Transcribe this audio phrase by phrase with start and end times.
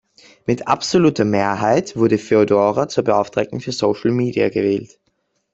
[0.47, 4.97] Mit absoluter Mehrheit wurde Feodora zur Beauftragten für Social Media gewählt.